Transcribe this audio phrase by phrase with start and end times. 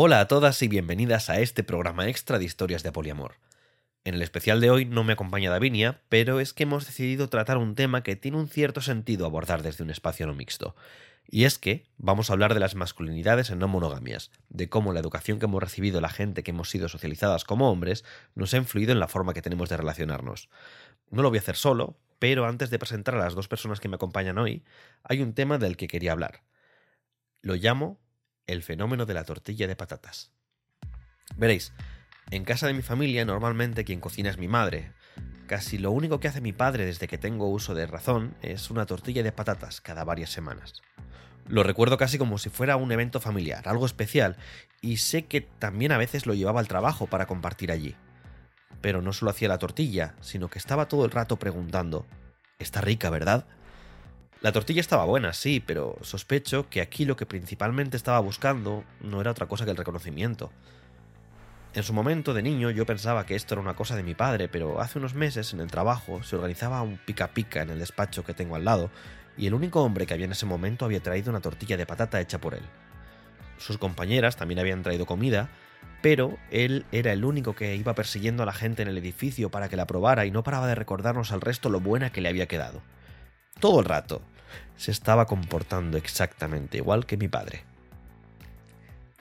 [0.00, 3.34] Hola a todas y bienvenidas a este programa extra de historias de poliamor.
[4.04, 7.58] En el especial de hoy no me acompaña Davinia, pero es que hemos decidido tratar
[7.58, 10.76] un tema que tiene un cierto sentido abordar desde un espacio no mixto.
[11.26, 15.00] Y es que vamos a hablar de las masculinidades en no monogamias, de cómo la
[15.00, 18.04] educación que hemos recibido la gente que hemos sido socializadas como hombres
[18.36, 20.48] nos ha influido en la forma que tenemos de relacionarnos.
[21.10, 23.88] No lo voy a hacer solo, pero antes de presentar a las dos personas que
[23.88, 24.62] me acompañan hoy,
[25.02, 26.44] hay un tema del que quería hablar.
[27.42, 27.98] Lo llamo
[28.48, 30.32] el fenómeno de la tortilla de patatas.
[31.36, 31.72] Veréis,
[32.30, 34.92] en casa de mi familia normalmente quien cocina es mi madre.
[35.46, 38.86] Casi lo único que hace mi padre desde que tengo uso de razón es una
[38.86, 40.82] tortilla de patatas cada varias semanas.
[41.46, 44.36] Lo recuerdo casi como si fuera un evento familiar, algo especial,
[44.82, 47.94] y sé que también a veces lo llevaba al trabajo para compartir allí.
[48.82, 52.06] Pero no solo hacía la tortilla, sino que estaba todo el rato preguntando,
[52.58, 53.46] Está rica, ¿verdad?
[54.40, 59.20] La tortilla estaba buena, sí, pero sospecho que aquí lo que principalmente estaba buscando no
[59.20, 60.52] era otra cosa que el reconocimiento.
[61.74, 64.48] En su momento de niño yo pensaba que esto era una cosa de mi padre,
[64.48, 68.24] pero hace unos meses en el trabajo se organizaba un pica pica en el despacho
[68.24, 68.90] que tengo al lado,
[69.36, 72.20] y el único hombre que había en ese momento había traído una tortilla de patata
[72.20, 72.62] hecha por él.
[73.58, 75.50] Sus compañeras también habían traído comida,
[76.00, 79.68] pero él era el único que iba persiguiendo a la gente en el edificio para
[79.68, 82.46] que la probara y no paraba de recordarnos al resto lo buena que le había
[82.46, 82.82] quedado.
[83.60, 84.22] Todo el rato.
[84.76, 87.64] Se estaba comportando exactamente igual que mi padre.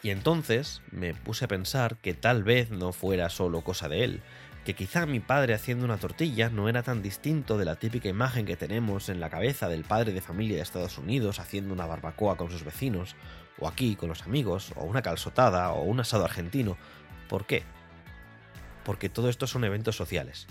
[0.03, 4.21] Y entonces me puse a pensar que tal vez no fuera solo cosa de él,
[4.67, 8.45] que quizá mi padre haciendo una tortilla no era tan distinto de la típica imagen
[8.45, 12.35] que tenemos en la cabeza del padre de familia de Estados Unidos haciendo una barbacoa
[12.35, 13.15] con sus vecinos,
[13.59, 16.77] o aquí con los amigos, o una calzotada, o un asado argentino.
[17.29, 17.63] ¿Por qué?
[18.83, 20.47] Porque todo esto son eventos sociales.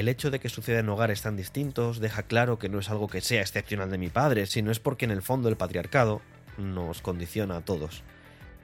[0.00, 3.06] El hecho de que suceda en hogares tan distintos deja claro que no es algo
[3.06, 6.22] que sea excepcional de mi padre, sino es porque en el fondo el patriarcado
[6.56, 8.02] nos condiciona a todos.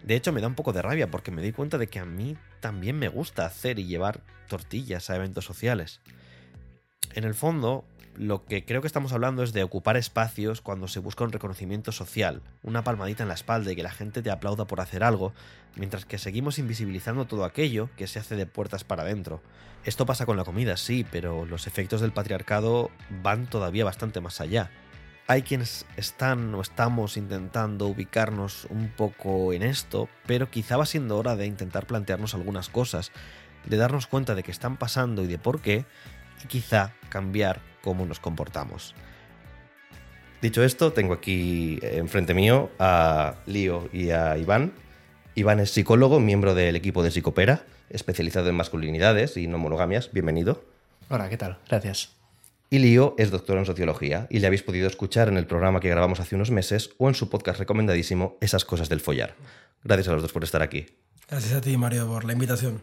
[0.02, 2.06] De hecho, me da un poco de rabia porque me di cuenta de que a
[2.06, 6.00] mí también me gusta hacer y llevar tortillas a eventos sociales.
[7.12, 7.84] En el fondo,
[8.16, 11.92] lo que creo que estamos hablando es de ocupar espacios cuando se busca un reconocimiento
[11.92, 15.32] social, una palmadita en la espalda y que la gente te aplauda por hacer algo,
[15.76, 19.42] mientras que seguimos invisibilizando todo aquello que se hace de puertas para adentro.
[19.84, 22.90] Esto pasa con la comida, sí, pero los efectos del patriarcado
[23.22, 24.70] van todavía bastante más allá
[25.28, 31.18] hay quienes están o estamos intentando ubicarnos un poco en esto, pero quizá va siendo
[31.18, 33.10] hora de intentar plantearnos algunas cosas,
[33.64, 35.84] de darnos cuenta de que están pasando y de por qué,
[36.44, 38.96] y quizá cambiar cómo nos comportamos.
[40.42, 44.72] Dicho esto, tengo aquí enfrente mío a Lío y a Iván.
[45.36, 50.10] Iván es psicólogo, miembro del equipo de Psicopera, especializado en masculinidades y no monogamias.
[50.12, 50.64] Bienvenido.
[51.10, 51.58] Hola, ¿qué tal?
[51.68, 52.10] Gracias.
[52.70, 55.88] Y Lío es doctor en sociología y le habéis podido escuchar en el programa que
[55.88, 59.36] grabamos hace unos meses o en su podcast recomendadísimo Esas cosas del follar.
[59.84, 60.86] Gracias a los dos por estar aquí.
[61.28, 62.82] Gracias a ti, Mario, por la invitación.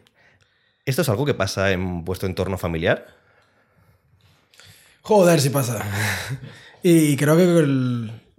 [0.85, 3.22] ¿Esto es algo que pasa en vuestro entorno familiar?
[5.03, 5.83] Joder, si pasa.
[6.83, 7.67] y creo que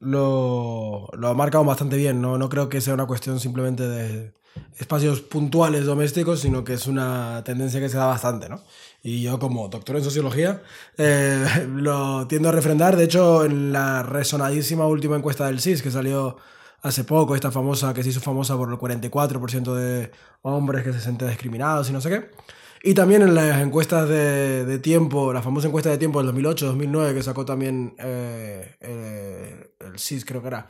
[0.00, 2.22] lo, lo ha marcado bastante bien.
[2.22, 2.38] ¿no?
[2.38, 4.32] no creo que sea una cuestión simplemente de
[4.78, 8.62] espacios puntuales domésticos, sino que es una tendencia que se da bastante, ¿no?
[9.02, 10.62] Y yo como doctor en sociología
[10.96, 12.96] eh, lo tiendo a refrendar.
[12.96, 16.38] De hecho, en la resonadísima última encuesta del CIS que salió
[16.80, 20.10] hace poco, esta famosa, que se hizo famosa por el 44% de
[20.42, 22.30] hombres que se sienten discriminados y no sé qué.
[22.86, 27.14] Y también en las encuestas de, de tiempo, la famosa encuesta de tiempo del 2008-2009
[27.14, 30.68] que sacó también eh, eh, el CIS, creo que era,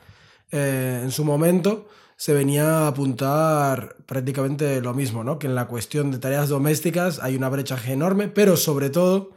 [0.49, 5.37] en su momento, se venía a apuntar prácticamente lo mismo, ¿no?
[5.39, 9.31] Que en la cuestión de tareas domésticas hay una brecha enorme, pero sobre todo,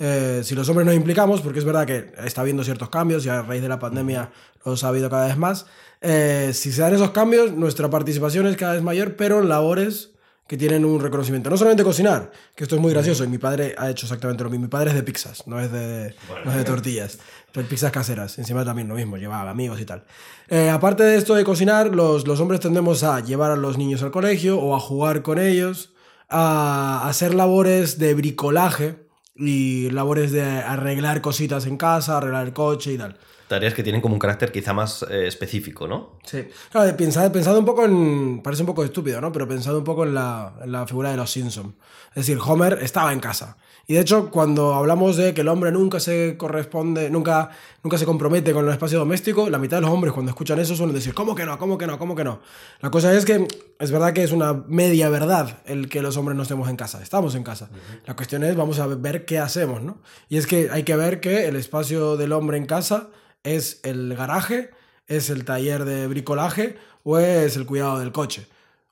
[0.00, 3.28] eh, si los hombres nos implicamos, porque es verdad que está habiendo ciertos cambios y
[3.28, 4.32] a raíz de la pandemia
[4.64, 5.66] los ha habido cada vez más,
[6.00, 10.13] eh, si se dan esos cambios, nuestra participación es cada vez mayor, pero en labores
[10.46, 11.48] que tienen un reconocimiento.
[11.48, 14.50] No solamente cocinar, que esto es muy gracioso, y mi padre ha hecho exactamente lo
[14.50, 14.66] mismo.
[14.66, 17.18] Mi padre es de pizzas, no es de, no es de tortillas.
[17.52, 20.04] Pero pizzas caseras, encima también lo mismo, llevaba amigos y tal.
[20.48, 24.02] Eh, aparte de esto de cocinar, los, los hombres tendemos a llevar a los niños
[24.02, 25.94] al colegio o a jugar con ellos,
[26.28, 28.96] a hacer labores de bricolaje
[29.36, 33.18] y labores de arreglar cositas en casa, arreglar el coche y tal
[33.48, 36.18] tareas que tienen como un carácter quizá más eh, específico, ¿no?
[36.24, 36.46] Sí.
[36.70, 38.42] Claro, pensado, pensado un poco en.
[38.42, 39.32] Parece un poco estúpido, ¿no?
[39.32, 41.74] Pero pensado un poco en la, en la figura de los Simpson.
[42.10, 43.56] Es decir, Homer estaba en casa.
[43.86, 47.50] Y de hecho, cuando hablamos de que el hombre nunca se corresponde, nunca,
[47.82, 50.74] nunca se compromete con el espacio doméstico, la mitad de los hombres cuando escuchan eso
[50.74, 51.58] suelen decir, ¿cómo que no?
[51.58, 51.98] ¿Cómo que no?
[51.98, 52.40] ¿Cómo que no?
[52.80, 53.46] La cosa es que
[53.78, 57.02] es verdad que es una media verdad el que los hombres no estemos en casa.
[57.02, 57.68] Estamos en casa.
[58.06, 59.98] La cuestión es, vamos a ver qué hacemos, ¿no?
[60.30, 63.08] Y es que hay que ver que el espacio del hombre en casa
[63.44, 64.70] ¿Es el garaje?
[65.06, 66.76] ¿Es el taller de bricolaje?
[67.04, 68.46] ¿O es el cuidado del coche?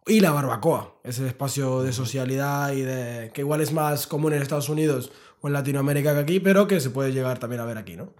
[0.07, 4.43] Y la barbacoa, ese espacio de socialidad y de que igual es más común en
[4.43, 5.11] Estados Unidos
[5.41, 8.13] o en Latinoamérica que aquí, pero que se puede llegar también a ver aquí, ¿no?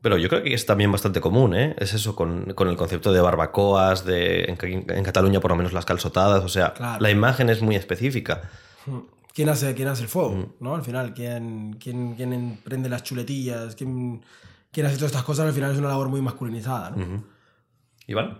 [0.00, 1.74] Pero yo creo que es también bastante común, ¿eh?
[1.78, 4.58] Es eso con, con el concepto de barbacoas, de en,
[4.88, 7.00] en, Cataluña por lo menos las calzotadas, o sea, Claro.
[7.00, 8.42] la imagen es muy específica.
[9.34, 10.30] ¿Quién hace, quién hace el fuego?
[10.34, 10.46] Mm.
[10.60, 10.74] ¿no?
[10.74, 13.74] Al final, ¿quién, quién, quién prende las chuletillas?
[13.74, 14.22] ¿Quién,
[14.74, 15.46] quién hace todas estas cosas?
[15.46, 16.90] Al final es una labor muy masculinizada.
[16.90, 17.02] ¿no?
[17.02, 17.24] Ujú.
[18.08, 18.38] Iván.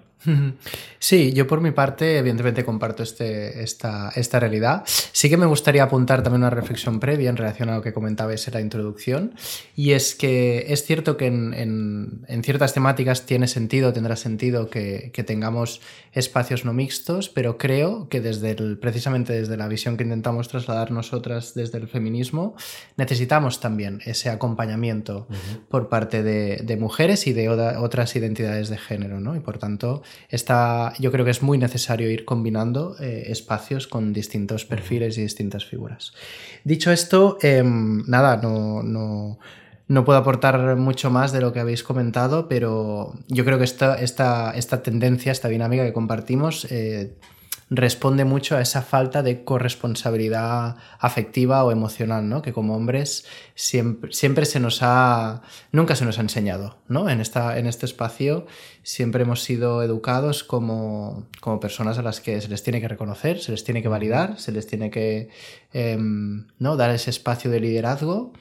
[0.99, 4.83] Sí, yo por mi parte, evidentemente comparto este, esta, esta realidad.
[4.87, 8.47] Sí que me gustaría apuntar también una reflexión previa en relación a lo que comentabais
[8.49, 9.35] en la introducción.
[9.77, 14.71] Y es que es cierto que en, en- en ciertas temáticas tiene sentido, tendrá sentido
[14.71, 15.81] que, que tengamos
[16.13, 20.91] espacios no mixtos, pero creo que desde el, precisamente desde la visión que intentamos trasladar
[20.91, 22.55] nosotras desde el feminismo,
[22.97, 25.27] necesitamos también ese acompañamiento
[25.69, 29.35] por parte de, de mujeres y de oda- otras identidades de género, ¿no?
[29.37, 34.13] Y por tanto, está, yo creo que es muy necesario ir combinando eh, espacios con
[34.13, 36.13] distintos perfiles y distintas figuras.
[36.65, 39.39] Dicho esto, em, nada, no, no,
[39.87, 43.97] no puedo aportar mucho más de lo que habéis comentado, pero yo creo que esta,
[43.97, 47.15] esta, esta tendencia, esta dinámica que compartimos, eh,
[47.71, 52.43] responde mucho a esa falta de corresponsabilidad afectiva o emocional, ¿no?
[52.43, 53.25] Que como hombres
[53.55, 57.09] siempre, siempre se nos ha, nunca se nos ha enseñado, ¿no?
[57.09, 58.47] En, esta, en este espacio
[58.83, 63.41] siempre hemos sido educados como, como personas a las que se les tiene que reconocer,
[63.41, 65.31] se les tiene que validar, se les tiene que
[65.73, 66.77] em, ¿no?
[66.77, 68.33] dar ese espacio de liderazgo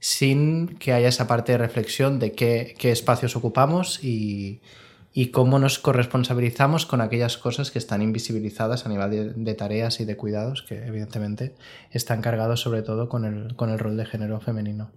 [0.00, 4.60] sin que haya esa parte de reflexión de qué, qué espacios ocupamos y,
[5.14, 10.00] y cómo nos corresponsabilizamos con aquellas cosas que están invisibilizadas a nivel de, de tareas
[10.00, 11.54] y de cuidados que evidentemente
[11.90, 14.90] están cargados sobre todo con el, con el rol de género femenino.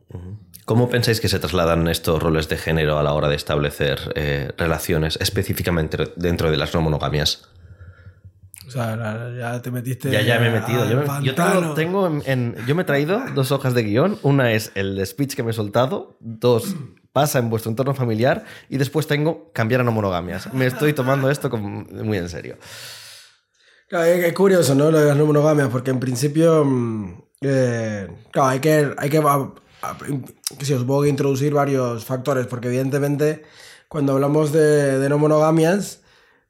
[0.63, 4.51] ¿Cómo pensáis que se trasladan estos roles de género a la hora de establecer eh,
[4.57, 7.49] relaciones específicamente dentro de las no monogamias?
[8.67, 10.09] O sea, ya te metiste.
[10.09, 10.89] Ya, ya me he metido.
[10.89, 14.17] Yo, me- yo tengo, tengo en, en- yo me he traído dos hojas de guion.
[14.23, 16.17] Una es el speech que me he soltado.
[16.19, 16.75] Dos,
[17.15, 18.43] pasa en vuestro entorno familiar.
[18.67, 20.53] Y después tengo cambiar a no monogamias.
[20.53, 22.57] Me estoy tomando esto como muy en serio.
[23.87, 24.91] Claro, es, curioso, ¿no?
[24.91, 26.65] Lo de las no monogamias, porque en principio.
[26.65, 28.93] mm, eh, claro, hay que.
[28.97, 29.23] Hay que
[30.59, 33.43] sí, supongo que introducir varios factores, porque evidentemente,
[33.87, 36.01] cuando hablamos de, no monogamias,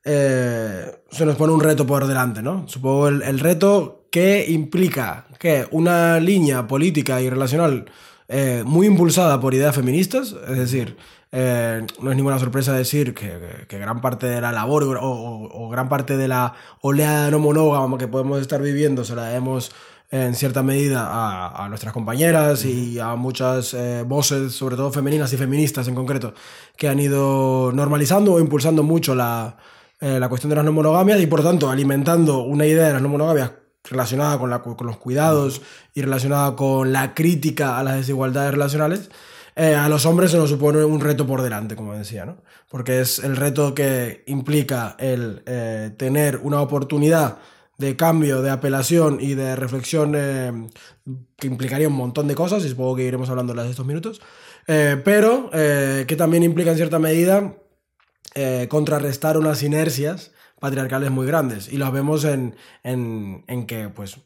[0.03, 2.67] eh, se nos pone un reto por delante, ¿no?
[2.67, 7.85] Supongo el reto que implica que una línea política y relacional
[8.27, 10.97] eh, muy impulsada por ideas feministas, es decir,
[11.31, 15.69] eh, no es ninguna sorpresa decir que, gran parte de la labor o, o- o
[15.69, 19.71] gran parte de la oleada no monógama que podemos estar viviendo se la debemos
[20.11, 25.33] en cierta medida a, a nuestras compañeras y a muchas eh, voces, sobre todo femeninas
[25.33, 26.33] y feministas en concreto,
[26.77, 29.57] que han ido normalizando o impulsando mucho la,
[29.99, 33.01] eh, la cuestión de las no monogamias y por tanto alimentando una idea de las
[33.01, 33.51] no monogamias
[33.89, 35.61] relacionada con, la, con los cuidados
[35.93, 39.09] y relacionada con la crítica a las desigualdades relacionales,
[39.55, 42.37] eh, a los hombres se nos supone un reto por delante, como decía, ¿no?
[42.69, 47.37] Porque es el reto que implica el eh, tener una oportunidad
[47.77, 50.51] de cambio, de apelación y de reflexión eh,
[51.37, 54.21] que implicaría un montón de cosas, y supongo que iremos hablando en estos minutos,
[54.65, 57.53] pero que también implica en cierta medida
[58.67, 60.31] contrarrestar unas inercias
[60.65, 61.71] patriarcales muy grandes.
[61.71, 64.17] Y las vemos en, en, en que, pues,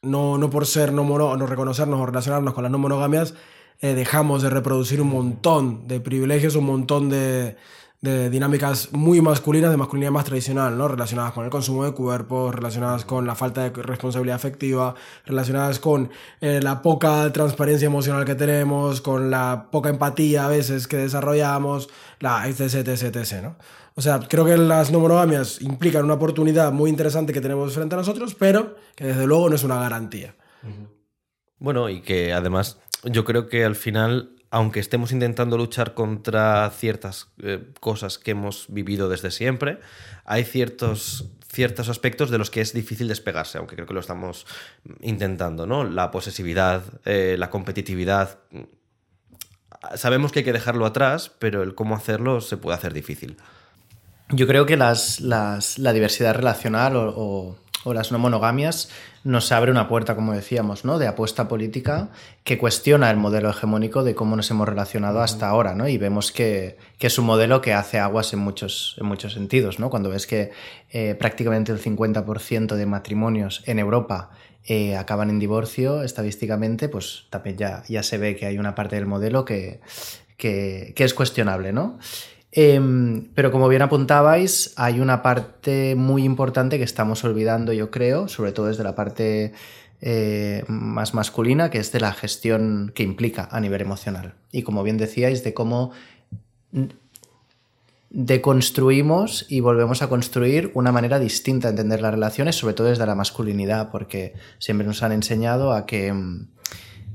[0.00, 3.34] no, no por ser no, mono, no reconocernos o relacionarnos con las no monogamias,
[3.80, 7.56] eh, dejamos de reproducir un montón de privilegios, un montón de,
[8.00, 10.86] de dinámicas muy masculinas, de masculinidad más tradicional, ¿no?
[10.86, 14.94] Relacionadas con el consumo de cuerpos, relacionadas con la falta de responsabilidad afectiva,
[15.26, 16.10] relacionadas con
[16.40, 21.88] eh, la poca transparencia emocional que tenemos, con la poca empatía a veces que desarrollamos,
[22.20, 23.56] la etc, etc, etc, ¿no?
[23.94, 27.94] O sea, creo que las no monogamias implican una oportunidad muy interesante que tenemos frente
[27.94, 30.34] a nosotros, pero que desde luego no es una garantía.
[31.58, 37.28] Bueno, y que además yo creo que al final, aunque estemos intentando luchar contra ciertas
[37.42, 39.78] eh, cosas que hemos vivido desde siempre,
[40.24, 44.46] hay ciertos, ciertos aspectos de los que es difícil despegarse, aunque creo que lo estamos
[45.00, 45.84] intentando, ¿no?
[45.84, 48.38] La posesividad, eh, la competitividad.
[49.96, 53.36] Sabemos que hay que dejarlo atrás, pero el cómo hacerlo se puede hacer difícil.
[54.32, 58.90] Yo creo que las, las- la diversidad relacional o, o- o las no monogamias
[59.24, 61.00] nos abre una puerta, como decíamos, ¿no?
[61.00, 62.10] de apuesta política
[62.44, 65.74] que cuestiona el modelo hegemónico de cómo nos hemos relacionado hasta ahora.
[65.74, 65.88] ¿no?
[65.88, 69.80] Y vemos que, que es un modelo que hace aguas en muchos, en muchos sentidos.
[69.80, 69.90] ¿no?
[69.90, 70.52] Cuando ves que
[70.90, 74.30] eh, prácticamente el 50% de matrimonios en Europa
[74.64, 78.94] eh, acaban en divorcio, estadísticamente, pues también ya, ya se ve que hay una parte
[78.94, 79.80] del modelo que,
[80.36, 81.72] que, que es cuestionable.
[81.72, 81.98] ¿no?
[82.54, 88.28] Em, pero como bien apuntabais, hay una parte muy importante que estamos olvidando, yo creo,
[88.28, 89.54] sobre todo desde la parte
[90.02, 94.34] eh, más masculina, que es de la gestión que implica a nivel emocional.
[94.52, 95.92] Y como bien decíais, de cómo
[98.10, 103.06] deconstruimos y volvemos a construir una manera distinta de entender las relaciones, sobre todo desde
[103.06, 106.12] la masculinidad, porque siempre nos han enseñado a que,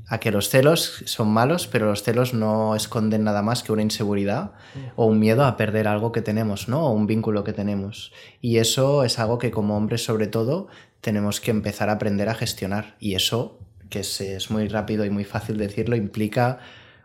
[0.10, 3.82] a que los celos son malos, pero los celos no esconden nada más que una
[3.82, 4.52] inseguridad
[4.96, 6.88] o un miedo a perder algo que tenemos, ¿no?
[6.88, 8.14] O un vínculo que tenemos.
[8.40, 10.68] Y eso es algo que como hombres sobre todo
[11.02, 12.96] tenemos que empezar a aprender a gestionar.
[13.00, 13.60] Y eso,
[13.90, 16.60] que es, es muy rápido y muy fácil decirlo, implica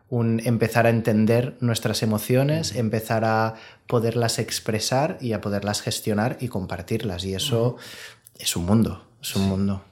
[0.09, 3.55] un empezar a entender nuestras emociones, empezar a
[3.89, 7.25] poderlas expresar y a poderlas gestionar y compartirlas.
[7.25, 7.77] Y eso
[8.39, 9.83] es un mundo, es un mundo.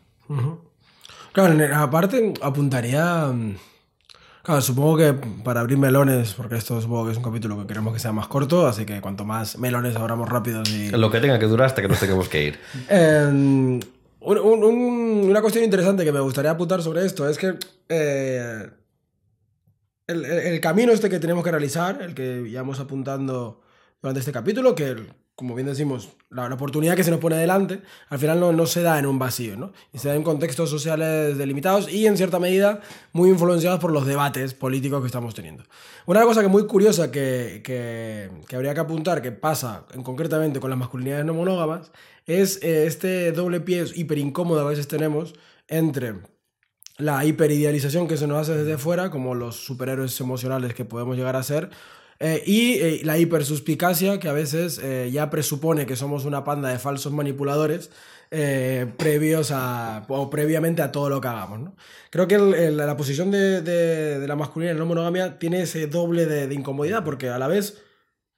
[1.32, 3.32] Claro, aparte apuntaría...
[4.42, 5.12] Claro, supongo que
[5.44, 8.26] para abrir melones, porque esto supongo que es un capítulo que queremos que sea más
[8.26, 10.90] corto, así que cuanto más melones abramos rápidos y...
[10.90, 12.58] Lo que tenga que durar hasta que nos tengamos que ir.
[12.88, 13.80] Em,
[14.20, 17.54] una cuestión interesante que me gustaría apuntar sobre esto es que
[17.88, 18.70] eh,
[20.06, 23.60] el, camino este que tenemos que realizar, el que íbamos apuntando
[24.02, 24.96] durante este capítulo, que
[25.40, 27.80] como bien decimos, la, oportunidad que se nos pone delante,
[28.10, 29.72] al final no, se da en un vacío, ¿no?
[29.90, 32.82] Y se da en contextos sociales delimitados y en cierta medida
[33.14, 35.64] muy influenciados por los debates políticos que estamos teniendo.
[36.04, 40.60] Una cosa que muy curiosa que, que, que habría que apuntar, que pasa en, concretamente
[40.60, 41.90] con las masculinidades no monógamas,
[42.26, 45.34] es eh, este doble pie hiper incómodo a veces tenemos
[45.68, 46.16] entre
[46.98, 51.36] la hiperidealización que se nos hace desde fuera, como los superhéroes emocionales que podemos llegar
[51.36, 51.70] a ser,
[52.22, 56.68] eh, y eh, la hipersuspicacia que a veces eh, ya presupone que somos una panda
[56.68, 57.90] de falsos manipuladores
[58.96, 61.58] previos a, o previamente a todo lo que hagamos.
[61.58, 61.74] ¿no?
[62.10, 66.46] Creo que la posición de, de, la masculinidad en la monogamia tiene ese doble de,
[66.46, 67.82] de incomodidad, porque a la vez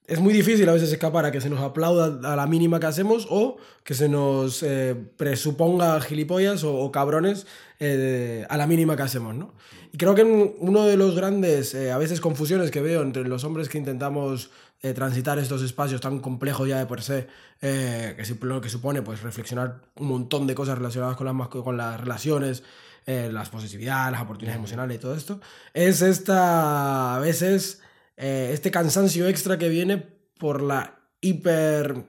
[0.06, 2.86] es muy difícil a veces escapar a que se nos aplauda a la mínima que
[2.86, 7.46] hacemos o que se nos eh, presuponga gilipollas o, cabrones
[7.78, 9.54] eh, a la mínima que hacemos, ¿no?
[9.92, 13.44] Y creo que uno de los grandes, eh, a veces, confusiones que veo entre los
[13.44, 14.50] hombres que intentamos
[14.96, 17.12] transitar estos espacios tan complejos ya de por sí,
[17.60, 22.64] que, que supone pues, reflexionar un montón de cosas relacionadas con las, con las relaciones,
[23.06, 25.40] las positividad, las oportunidades emocionales y todo esto,
[25.72, 27.81] es esta, a veces
[28.16, 29.98] eh, este cansancio extra que viene
[30.38, 32.04] por la hiper,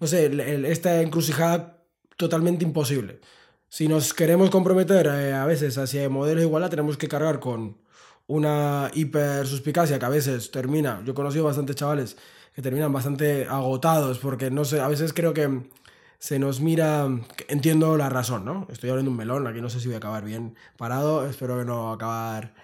[0.00, 0.30] no sé,
[0.70, 1.84] esta encrucijada
[2.16, 3.20] totalmente imposible.
[3.68, 7.78] Si nos queremos comprometer eh, a veces hacia modelos de igualdad, tenemos que cargar con
[8.26, 12.16] una hiper suspicacia que a veces termina, yo he conocido bastantes chavales
[12.54, 15.70] que terminan bastante agotados porque no sé, a veces creo que
[16.18, 17.08] se nos mira,
[17.48, 18.66] entiendo la razón, ¿no?
[18.70, 21.64] Estoy abriendo un melón, aquí no sé si voy a acabar bien parado, espero que
[21.64, 22.54] no acabar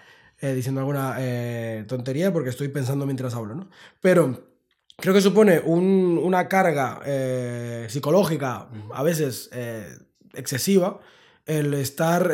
[0.41, 3.69] eh, diciendo alguna eh, tontería porque estoy pensando mientras hablo, ¿no?
[4.01, 4.43] Pero
[4.97, 9.49] creo que supone una carga eh, psicológica a veces
[10.33, 10.99] excesiva
[11.45, 12.31] el estar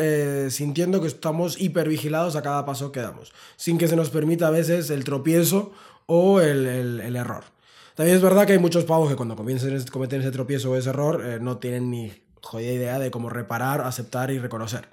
[0.50, 4.52] sintiendo que estamos hipervigilados a cada paso que damos, sin que se nos permita a
[4.52, 5.72] veces el tropiezo
[6.08, 7.44] o el, el, error.
[7.96, 10.76] También es verdad que hay muchos pavos que cuando comienzan a cometer ese tropiezo o
[10.76, 14.88] ese error no tienen ni jodida idea de cómo reparar, aceptar y reconocer.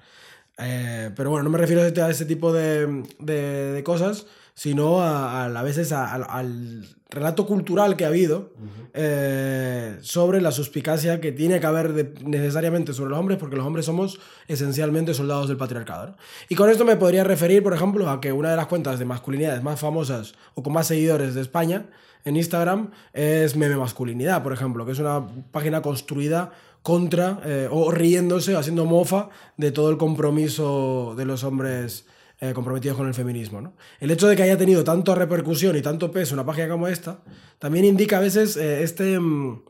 [0.59, 4.25] Eh, pero bueno, no me refiero a ese tipo de, de, cosas,
[4.59, 8.51] sino a, a, veces al relato cultural que ha habido
[8.93, 13.85] eh, sobre la suspicacia que tiene que haber necesariamente sobre los hombres, porque los hombres
[13.85, 16.17] somos esencialmente soldados del patriarcado.
[16.49, 19.05] Y con esto me podría referir, por ejemplo, a que una de las cuentas de
[19.05, 21.85] masculinidades más famosas o con más seguidores de España
[22.25, 26.51] en Instagram es Meme Masculinidad, por ejemplo, que es una página construida
[26.83, 32.03] contra eh, o riéndose, haciendo mofa de todo el compromiso de los hombres
[32.41, 33.61] eh, comprometidos con el feminismo.
[33.61, 33.73] ¿no?
[33.99, 37.19] El hecho de que haya tenido tanta repercusión y tanto peso una página como esta,
[37.59, 39.61] también indica a veces eh, este mm,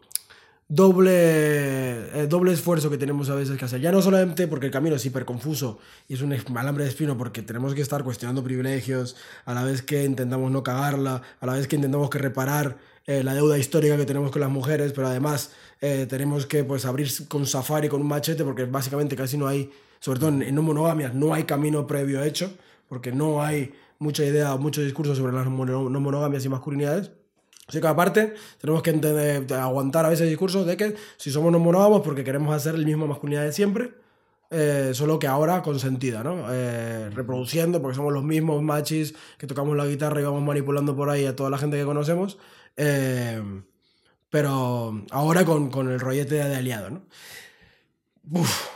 [0.67, 3.81] doble, doble esfuerzo que tenemos a veces que hacer.
[3.81, 7.17] Ya no solamente porque el camino es hiper confuso y es un alambre de espino
[7.17, 11.53] porque tenemos que estar cuestionando privilegios, a la vez que intentamos no cagarla, a la
[11.53, 15.49] vez que intentamos que reparar la deuda histórica que tenemos con las mujeres, pero además
[15.81, 19.71] eh, tenemos que pues, abrir con safari, con un machete, porque básicamente casi no hay,
[19.99, 22.51] sobre todo en, no monogamias, no hay camino previo hecho,
[22.87, 27.11] porque no hay mucha idea o mucho discurso sobre las no monogamias y masculinidades.
[27.67, 31.51] Así que aparte, tenemos que entender, aguantar a veces el discurso de que si somos
[31.51, 33.91] no monógamos porque queremos hacer el mismo masculinidad de siempre,
[34.49, 36.51] eh, solo que ahora consentida, ¿no?
[36.51, 41.11] Eh, reproduciendo, porque somos los mismos machis que tocamos la guitarra y vamos manipulando por
[41.11, 42.39] ahí a toda la gente que conocemos.
[42.75, 43.39] Eh,
[44.31, 47.01] pero ahora con, con el rollete de aliado.
[48.31, 48.67] Uf,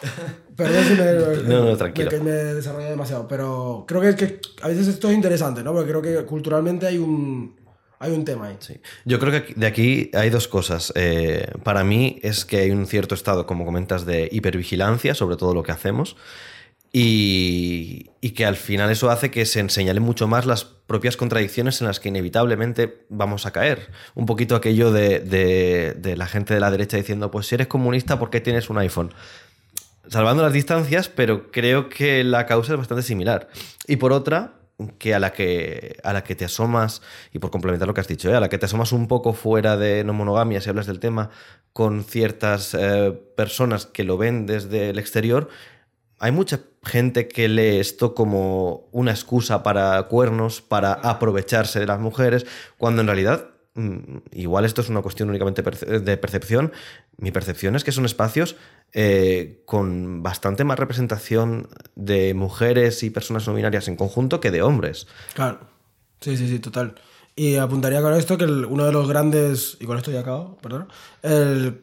[0.55, 2.11] perdón si me, no, no, tranquilo.
[2.23, 5.73] me, me demasiado, pero creo que, que, a veces esto es interesante, ¿no?
[5.73, 7.55] Porque creo que culturalmente hay un,
[8.03, 8.57] hay un tema ahí.
[8.59, 8.75] Sí.
[9.05, 10.91] Yo creo que de aquí hay dos cosas.
[10.95, 15.53] Eh, para mí es que hay un cierto estado, como comentas, de hipervigilancia sobre todo
[15.53, 16.17] lo que hacemos.
[16.95, 21.81] Y, y, que al final eso hace que se señalen mucho más las propias contradicciones
[21.81, 23.89] en las que inevitablemente vamos a caer.
[24.13, 27.65] Un poquito aquello de, de, de la gente de la derecha diciendo, pues si eres
[27.65, 29.11] comunista, ¿por qué tienes un iPhone?
[30.07, 33.47] Salvando las distancias, pero creo que la causa es bastante similar.
[33.87, 34.53] Y por otra,
[34.97, 38.07] que a la que a la que te asomas y por complementar lo que has
[38.07, 38.35] dicho ¿eh?
[38.35, 41.29] a la que te asomas un poco fuera de no monogamia si hablas del tema
[41.73, 45.49] con ciertas eh, personas que lo ven desde el exterior
[46.19, 51.99] hay mucha gente que lee esto como una excusa para cuernos para aprovecharse de las
[51.99, 52.45] mujeres
[52.77, 53.52] cuando en realidad
[54.31, 56.71] igual esto es una cuestión únicamente de percepción
[57.17, 58.55] mi percepción es que son espacios
[58.91, 64.61] eh, con bastante más representación de mujeres y personas no binarias en conjunto que de
[64.61, 65.07] hombres.
[65.33, 65.59] Claro,
[66.21, 66.95] sí, sí, sí, total.
[67.35, 70.87] Y apuntaría con esto que uno de los grandes, y con esto ya acabo, perdón,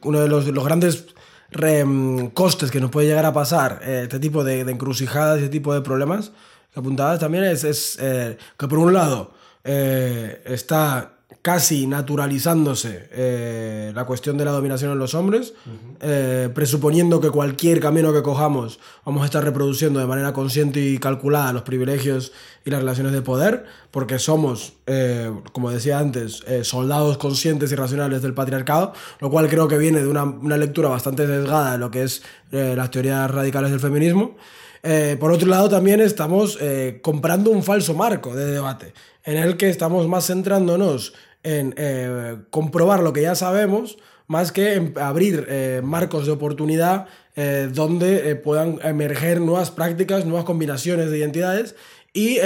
[0.02, 1.06] uno de los, los grandes
[1.52, 5.48] mm, costes que nos puede llegar a pasar eh, este tipo de, de, encrucijadas, este
[5.48, 6.30] tipo de problemas
[6.72, 9.32] que apuntabas también es, es eh, que por un lado
[9.64, 15.96] eh, está casi naturalizándose eh, la cuestión de la dominación en los hombres, uh -huh.
[16.00, 20.98] eh, presuponiendo que cualquier camino que cojamos vamos a estar reproduciendo de manera consciente y
[20.98, 22.32] calculada los privilegios
[22.64, 28.20] y las relaciones de poder, porque somos, eh, como decía antes, soldados conscientes y racionales
[28.20, 31.90] del patriarcado, lo cual creo que viene de una, una lectura bastante sesgada de lo
[31.90, 34.36] que es las teorías radicales del feminismo.
[34.82, 38.94] Eh, por otro lado, también estamos eh, comprando un falso marco de debate,
[39.24, 44.74] en el que estamos más centrándonos en eh, comprobar lo que ya sabemos, más que
[44.74, 47.06] en abrir eh, marcos de oportunidad
[47.36, 51.74] eh, donde puedan emerger nuevas prácticas, nuevas combinaciones de identidades
[52.12, 52.38] y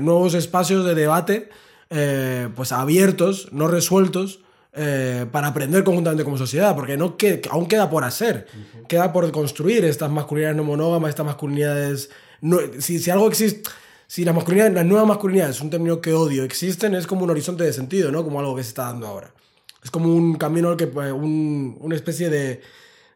[0.00, 1.48] nuevos espacios de debate
[2.56, 4.40] pues abiertos, no resueltos,
[4.78, 8.86] eh, para aprender conjuntamente como sociedad, porque no que, aún queda por hacer, uh -huh.
[8.86, 12.10] queda por construir estas masculinidades no monógamas, estas masculinidades...
[12.42, 13.70] No, si, si, algo existe...
[14.06, 17.64] Si las masculinidades, las nuevas masculinidades, un término que odio, existen, es como un horizonte
[17.64, 18.22] de sentido, ¿no?
[18.24, 19.32] Como algo que se está dando ahora.
[19.82, 22.60] Es como un camino, que, un, una especie de,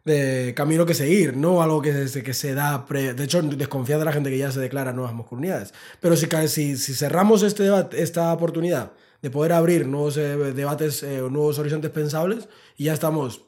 [0.05, 2.87] de camino que seguir, no algo que se, que se da...
[2.87, 3.14] Pre...
[3.14, 5.72] De hecho, desconfía de la gente que ya se declara nuevas masculinidades.
[6.00, 11.03] Pero si, si, si cerramos este debate, esta oportunidad de poder abrir nuevos eh, debates,
[11.03, 13.42] eh, nuevos horizontes pensables y ya estamos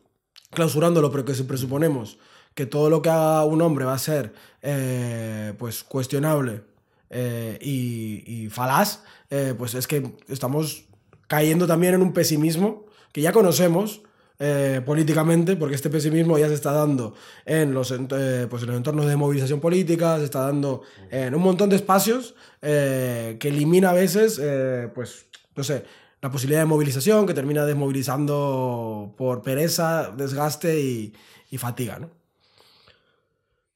[0.50, 2.18] clausurándolo, pero que si presuponemos
[2.54, 6.62] que todo lo que haga un hombre va a ser eh, pues cuestionable
[7.12, 10.86] eh, y, y, falaz, eh, pues es que estamos
[11.28, 14.00] cayendo también en un pesimismo que ya conocemos,
[14.38, 18.76] eh, políticamente, porque este pesimismo ya se está dando en los, eh, pues en los
[18.76, 23.92] entornos de movilización política, se está dando en un montón de espacios que elimina a
[23.92, 24.40] veces,
[24.94, 25.84] pues, no sé,
[26.22, 31.12] la posibilidad de movilización, que termina desmovilizando por pereza, desgaste y,
[31.50, 32.21] y fatiga, ¿no?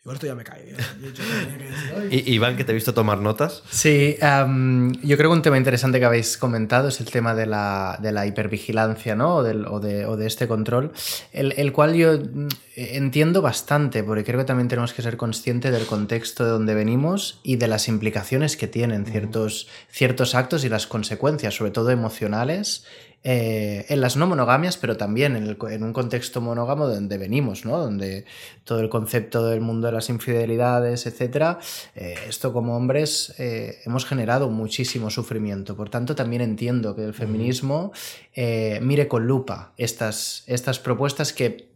[0.06, 0.72] Igual esto ya me cae.
[2.12, 3.64] y, Iván, que te he visto tomar notas.
[3.68, 7.46] Sí, um, yo creo que un tema interesante que habéis comentado es el tema de
[7.46, 9.34] la, de la hipervigilancia, ¿no?
[9.34, 10.92] O, del, o, de, o de, este control,
[11.32, 15.72] el, el, cual yo mm, entiendo bastante, porque creo que también tenemos que ser conscientes
[15.72, 20.68] del contexto de donde venimos y de las implicaciones que tienen ciertos, ciertos actos y
[20.68, 22.84] las consecuencias, sobre todo emocionales,
[23.22, 27.18] eh, en las no monogamias, pero también en, el, en, un contexto monógamo de donde
[27.18, 27.78] venimos, ¿no?
[27.78, 28.24] donde
[28.64, 31.58] todo el concepto del mundo de las infidelidades, etc.,
[31.94, 35.76] eh, esto como hombres eh, hemos generado muchísimo sufrimiento.
[35.76, 37.92] Por tanto, también entiendo que el feminismo
[38.80, 41.70] mire con lupa estas, estas propuestas que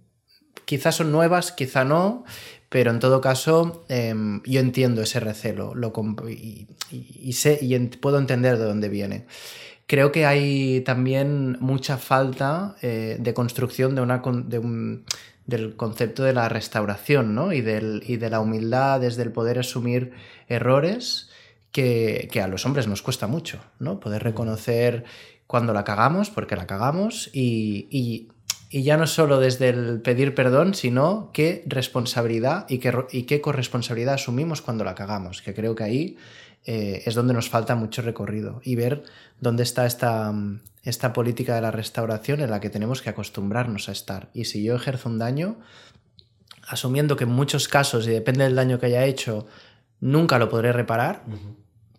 [0.70, 2.24] quizás son nuevas, quizá no,
[2.68, 4.14] pero en todo caso eh,
[4.46, 5.92] yo entiendo ese recelo lo
[6.29, 9.26] y, y, y, sé, y puedo entender de dónde viene.
[9.90, 15.00] Creo que hay también mucha falta eh, de construcción de una, de
[15.46, 17.53] del concepto de la restauración ¿no?
[17.53, 20.12] y, de la humildad desde el poder asumir
[20.46, 21.29] errores
[21.72, 23.98] que, a los hombres nos cuesta mucho, ¿no?
[23.98, 25.03] Poder reconocer
[25.48, 28.29] cuando la cagamos, porque la cagamos, y,
[28.70, 33.40] y ya no solo desde el pedir perdón, sino qué responsabilidad y qué, y qué
[33.40, 36.16] corresponsabilidad asumimos cuando la cagamos, que creo que ahí
[36.64, 39.02] eh, es donde nos falta mucho recorrido y ver
[39.40, 40.33] dónde está esta,
[40.85, 44.30] esta política de la restauración en la que tenemos que acostumbrarnos a estar.
[44.35, 45.59] Y si yo ejerzo un daño,
[46.68, 49.48] asumiendo que en muchos casos, y depende del daño que haya hecho,
[49.98, 51.24] nunca lo podré reparar.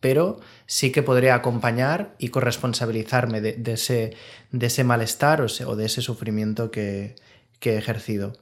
[0.01, 4.17] Pero sí que podré acompañar y corresponsabilizarme de, de, ese,
[4.51, 7.15] de ese malestar o, de ese sufrimiento que,
[7.59, 8.33] que he ejercido.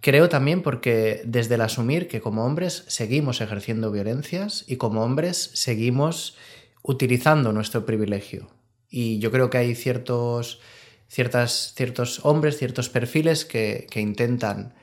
[0.00, 5.50] Creo también porque desde el asumir que como hombres seguimos ejerciendo violencias y como hombres
[5.54, 6.36] seguimos
[6.82, 8.50] utilizando nuestro privilegio.
[8.88, 10.60] Y yo creo que hay ciertos,
[11.06, 14.74] ciertas, ciertos hombres, ciertos perfiles que, que intentan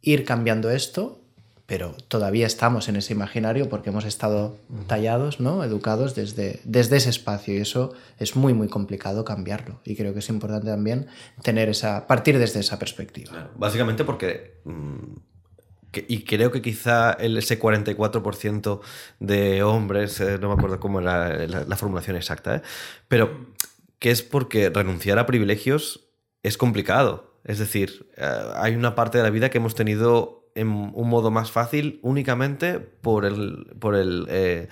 [0.00, 1.23] ir cambiando esto
[1.66, 5.64] pero todavía estamos en ese imaginario porque hemos estado tallados, ¿no?
[5.64, 10.18] educados desde, desde ese espacio y eso es muy muy complicado cambiarlo y creo que
[10.18, 11.06] es importante también
[11.42, 13.50] tener esa partir desde esa perspectiva.
[13.56, 15.14] básicamente porque mm,
[16.08, 18.80] y creo que quizá el, ese 44%
[19.20, 22.62] de hombres, eh, no me acuerdo cómo era la, formulación exacta, ¿eh?
[23.08, 23.46] pero
[23.98, 26.08] que es porque renunciar a privilegios
[26.42, 27.38] es complicado.
[27.44, 31.30] Es decir, eh, hay una parte de la vida que hemos tenido en un modo
[31.30, 34.68] más fácil únicamente por el, por el eh,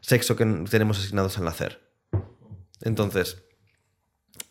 [0.00, 1.80] sexo que tenemos asignados al nacer.
[2.82, 3.42] Entonces,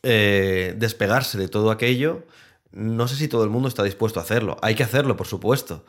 [0.02, 2.26] eh, despegarse de todo aquello,
[2.72, 4.58] no sé si todo el mundo está dispuesto a hacerlo.
[4.62, 5.86] Hay que hacerlo, por supuesto.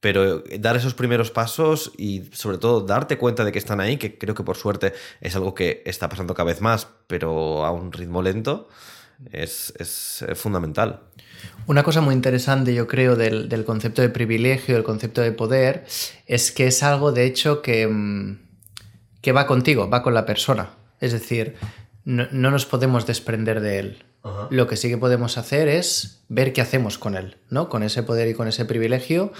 [0.00, 4.18] Pero dar esos primeros pasos y sobre todo darte cuenta de que están ahí, que
[4.18, 7.92] creo que por suerte es algo que está pasando cada vez más, pero a un
[7.92, 8.68] ritmo lento,
[9.32, 11.02] es, es fundamental.
[11.66, 15.84] Una cosa muy interesante, yo creo, del, concepto de privilegio, del concepto de poder,
[16.26, 18.38] es que es algo, de hecho, que, mm,
[19.20, 20.70] que va contigo, va con la persona.
[21.00, 21.56] Es decir,
[22.04, 24.04] no, nos podemos desprender de él.
[24.50, 27.68] Lo que sí que podemos hacer es ver qué hacemos con él, ¿no?
[27.68, 29.32] Con ese poder y con ese privilegio,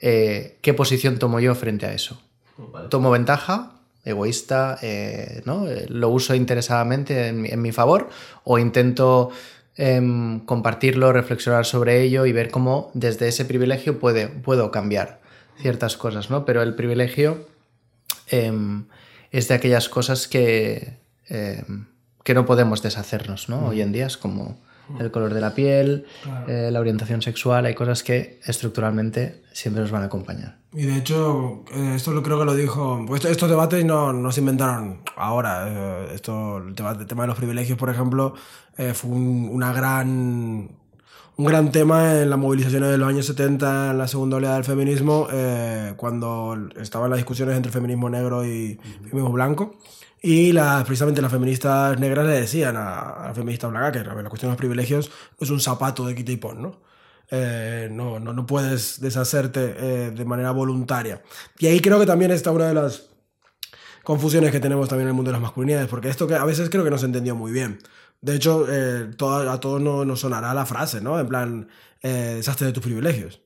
[0.00, 2.20] eh, ¿qué posición tomo yo frente a eso?
[2.90, 3.78] ¿Tomo ventaja?
[4.04, 5.66] egoísta, eh, ¿no?
[5.88, 8.08] lo uso interesadamente en, en mi favor
[8.44, 9.30] o intento
[9.80, 15.20] Em, compartirlo, reflexionar sobre ello y ver cómo desde ese privilegio puede, puedo cambiar
[15.56, 16.44] ciertas cosas, ¿no?
[16.44, 17.46] Pero el privilegio
[18.26, 18.86] em,
[19.30, 21.86] es de aquellas cosas que, em,
[22.24, 23.68] que no podemos deshacernos, ¿no?
[23.68, 24.58] Hoy en día es como
[24.98, 26.06] el color de la piel,
[26.46, 30.58] eh, la orientación sexual, hay cosas que estructuralmente siempre nos van a acompañar.
[30.72, 34.32] Y de hecho, eh, esto lo creo que lo dijo, pues estos debates no, no
[34.32, 38.34] se inventaron ahora, eh, esto, el, tema, de los privilegios, por ejemplo,
[38.94, 40.70] fue un, una gran,
[41.36, 44.64] un gran tema en las movilizaciones de los años 70, en la segunda oleada del
[44.64, 45.26] feminismo,
[45.96, 49.74] cuando estaban las discusiones entre feminismo negro y feminismo blanco.
[50.20, 54.50] Y la, precisamente las feministas negras le decían a, la feminista blanca que la cuestión
[54.50, 56.80] de los privilegios es un zapato de quita y pon, ¿no?
[57.30, 61.22] Eh, no, no, no, puedes deshacerte eh, de manera voluntaria.
[61.58, 63.10] Y ahí creo que también está una de las
[64.02, 66.70] confusiones que tenemos también en el mundo de las masculinidades, porque esto que a veces
[66.70, 67.78] creo que no se entendió muy bien.
[68.20, 71.20] De hecho, eh, a todos nos no sonará la frase, ¿no?
[71.20, 71.68] En plan,
[72.02, 73.40] deshazte de tus privilegios.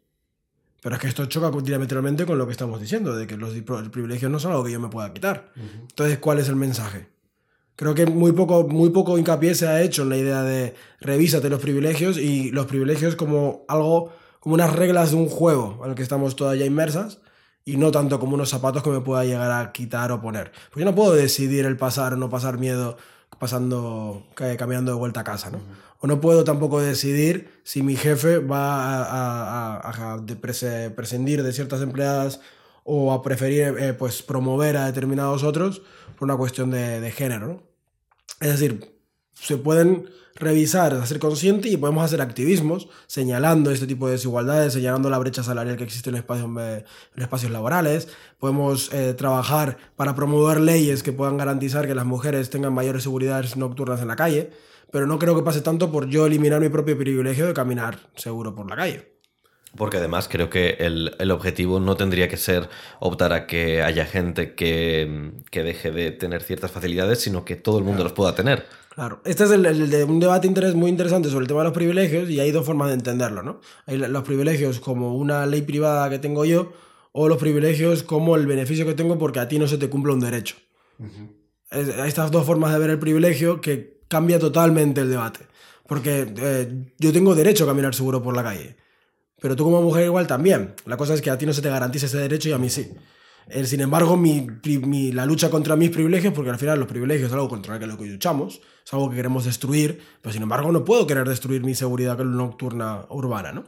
[0.82, 3.54] Pero es que esto choca diametralmente con lo que estamos diciendo, de que los
[3.90, 5.52] privilegios no son algo que yo me pueda quitar.
[5.56, 7.08] Entonces, ¿cuál es el mensaje?
[7.76, 11.48] Creo que muy poco, muy poco hincapié se ha hecho en la idea de revísate
[11.48, 15.96] los privilegios y los privilegios como algo, como unas reglas de un juego en el
[15.96, 17.20] que estamos todavía inmersas
[17.64, 20.50] y no tanto como unos zapatos que me pueda llegar a quitar o poner.
[20.68, 22.96] Porque yo no puedo decidir el pasar o no pasar miedo
[23.38, 25.60] pasando, caminando de vuelta a casa, ¿no?
[26.02, 30.26] O no puedo tampoco decidir si mi jefe va a,
[30.96, 32.40] prescindir de ciertas empleadas
[32.82, 35.80] o a preferir eh, pues, promover a determinados otros
[36.18, 37.62] por una cuestión de, género.
[38.40, 38.98] Es decir,
[39.32, 45.08] se pueden revisar, hacer consciente y podemos hacer activismos señalando este tipo de desigualdades, señalando
[45.08, 48.08] la brecha salarial que existe en, espacios, en espacios laborales.
[48.40, 53.56] Podemos eh, trabajar para promover leyes que puedan garantizar que las mujeres tengan mayores seguridades
[53.56, 54.50] nocturnas en la calle,
[54.92, 58.54] pero no creo que pase tanto por yo eliminar mi propio privilegio de caminar seguro
[58.54, 59.18] por la calle.
[59.74, 62.68] Porque además creo que el, el, objetivo no tendría que ser
[63.00, 67.78] optar a que haya gente que, que deje de tener ciertas facilidades, sino que todo
[67.78, 68.66] el mundo los pueda tener.
[68.94, 71.72] Claro, este es el, de un debate interés muy interesante sobre el tema de los
[71.72, 73.62] privilegios y hay dos formas de entenderlo, ¿no?
[73.86, 76.74] Hay los privilegios como una ley privada que tengo yo
[77.12, 80.12] o los privilegios como el beneficio que tengo porque a ti no se te cumple
[80.12, 80.56] un derecho.
[81.70, 85.40] Hay estas dos formas de ver el privilegio que cambia totalmente el debate.
[85.86, 88.76] Porque eh, yo tengo derecho a caminar seguro por la calle,
[89.40, 90.74] pero tú como mujer igual también.
[90.84, 92.68] La cosa es que a ti no se te garantiza ese derecho y a mí
[92.68, 92.92] sí.
[93.48, 94.46] Eh, sin embargo, mi,
[95.12, 98.04] la lucha contra mis privilegios, porque al final los privilegios es algo contra lo que
[98.04, 102.18] luchamos, es algo que queremos destruir, pero sin embargo no puedo querer destruir mi seguridad
[102.18, 103.64] nocturna urbana, ¿no?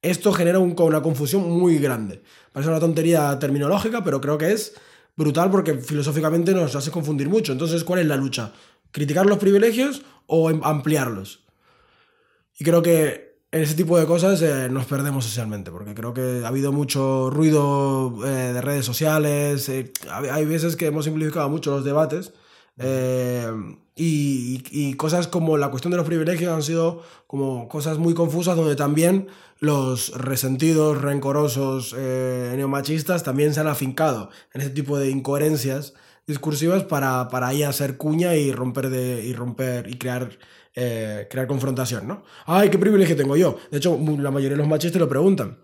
[0.00, 2.22] Esto genera una confusión muy grande.
[2.52, 4.74] Parece una tontería terminológica, pero creo que es
[5.16, 7.52] brutal porque filosóficamente nos hace confundir mucho.
[7.52, 8.52] Entonces, ¿cuál es la lucha?
[8.92, 11.44] ¿Criticar los privilegios o em, ampliarlos?
[12.58, 16.40] Y creo que en ese tipo de cosas eh, nos perdemos socialmente, porque creo que
[16.42, 21.70] ha habido mucho ruido eh, de redes sociales, eh, hay veces que hemos simplificado mucho
[21.70, 22.32] los debates
[23.94, 28.56] y, y, cosas como la cuestión de los privilegios han sido como cosas muy confusas
[28.56, 29.28] donde también
[29.60, 35.92] los resentidos, rencorosos, neomachistas también se han afincado en ese tipo de incoherencias
[36.26, 40.30] discursivas para, para ahí hacer cuña y romper, de, y, romper y crear,
[40.74, 42.24] eh, crear confrontación, ¿no?
[42.46, 43.58] ¡Ay, qué privilegio tengo yo!
[43.70, 45.58] De hecho, la mayoría de los machos te lo preguntan.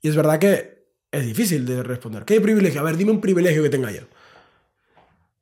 [0.00, 0.78] Y es verdad que
[1.10, 2.24] es difícil de responder.
[2.24, 2.80] ¿Qué privilegio?
[2.80, 4.02] A ver, dime un privilegio que tenga yo.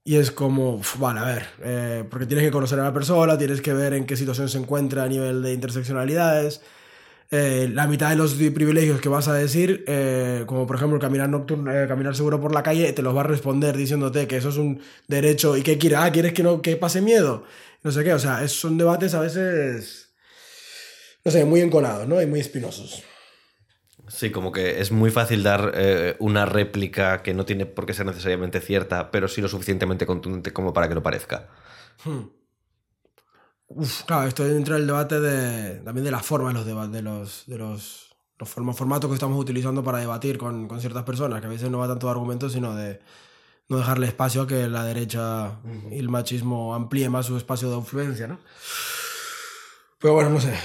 [0.04, 3.60] Y es como, vale, a ver, eh, porque tienes que conocer a la persona, tienes
[3.60, 6.62] que ver en qué situación se encuentra a nivel de interseccionalidades.
[7.30, 11.28] Eh, la mitad de los privilegios que vas a decir, eh, como por ejemplo caminar
[11.28, 14.56] nocturno, caminar seguro por la calle, te los va a responder diciéndote que eso es
[14.58, 17.42] un derecho y que quiere, ah, quieres que no que pase miedo,
[17.82, 20.14] no sé qué, o sea, son debates a veces,
[21.24, 22.22] no sé, muy encolados, ¿no?
[22.22, 23.02] Y muy espinosos.
[24.08, 27.94] Sí, como que es muy fácil dar eh, una réplica que no tiene por qué
[27.94, 31.48] ser necesariamente cierta, pero sí lo suficientemente contundente como para que lo parezca.
[32.04, 32.26] Hmm.
[33.68, 37.02] Uf, claro, esto entra el debate de, también de las formas de los debates, de
[37.02, 41.46] los, de los, los formatos que estamos utilizando para debatir con, con, ciertas personas, que
[41.46, 43.00] a veces no va tanto de argumentos, sino de
[43.68, 45.58] no dejarle espacio a que la derecha
[45.90, 48.38] y el machismo amplíe más su espacio de influencia, ¿no?
[49.98, 50.54] Pero bueno, no sé.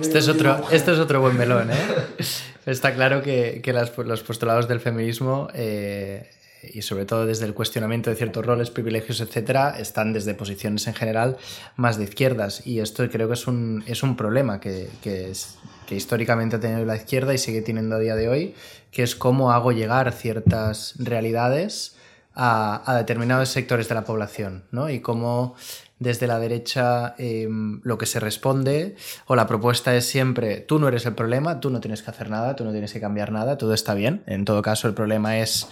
[0.00, 1.76] Este es, otro, este es otro buen melón, ¿eh?
[2.66, 6.28] Está claro que, que los postulados del feminismo, eh,
[6.62, 10.94] y sobre todo desde el cuestionamiento de ciertos roles, privilegios, etcétera, están desde posiciones en
[10.94, 11.36] general
[11.76, 12.66] más de izquierdas.
[12.66, 16.60] Y esto creo que es un, es un problema que, que, es, que históricamente ha
[16.60, 18.54] tenido la izquierda y sigue teniendo a día de hoy,
[18.90, 21.96] que es cómo hago llegar ciertas realidades
[22.34, 24.88] a, a, determinados sectores de la población, ¿no?
[24.88, 25.56] Y cómo
[26.00, 28.96] desde la derecha em, lo que se responde
[29.26, 32.30] o la propuesta es siempre, tú no eres el problema, tú no tienes que hacer
[32.30, 34.22] nada, tú no tienes que cambiar nada, todo está bien.
[34.26, 35.68] En todo caso, el problema es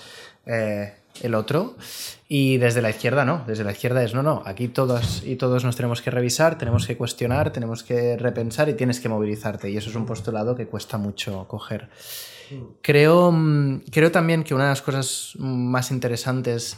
[0.46, 1.76] eh, el otro.
[2.28, 5.64] Y desde la izquierda no, desde la izquierda es no, no, aquí todos y todos
[5.64, 9.70] nos tenemos que revisar, tenemos que cuestionar, tenemos que repensar y tienes que movilizarte.
[9.70, 11.88] Y eso es un postulado que cuesta mucho coger.
[12.82, 16.76] Creo, mm, creo también que una de las cosas más interesantes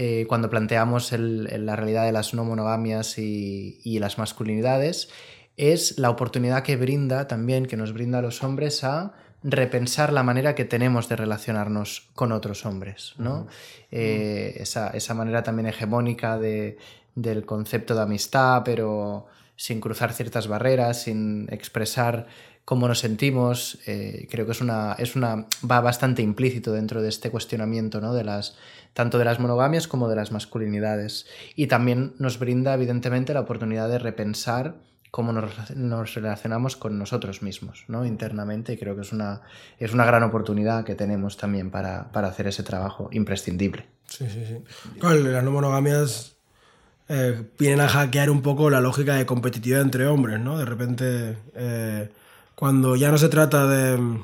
[0.00, 5.08] eh, cuando planteamos la realidad de las no monogamias y, las masculinidades,
[5.56, 10.22] es la oportunidad que brinda también, que nos brinda a los hombres a repensar la
[10.22, 13.46] manera que tenemos de relacionarnos con otros hombres, ¿no?
[13.90, 21.48] Eh, esa, manera también hegemónica del concepto de amistad, pero sin cruzar ciertas barreras, sin
[21.50, 22.26] expresar
[22.64, 27.08] cómo nos sentimos, eh, creo que es una, es una, va bastante implícito dentro de
[27.08, 28.12] este cuestionamiento, ¿no?
[28.12, 28.56] De las,
[28.92, 31.26] tanto de las monogamias como de las masculinidades.
[31.56, 34.76] Y también nos brinda, evidentemente, la oportunidad de repensar
[35.10, 38.04] cómo nos, relacionamos con nosotros mismos, ¿no?
[38.04, 39.42] Internamente, y creo que es una,
[39.78, 43.86] es una gran oportunidad que tenemos también para, hacer ese trabajo imprescindible.
[44.06, 44.62] Sí, sí, sí.
[45.00, 46.36] las no monogamias
[47.08, 50.58] eh, vienen a hackear un poco la lógica de competitividad entre hombres, ¿no?
[50.58, 51.36] De repente...
[51.54, 52.10] Eh,
[52.58, 54.20] cuando ya no se trata de...